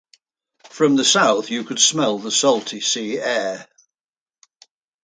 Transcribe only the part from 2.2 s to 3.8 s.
salty sea air.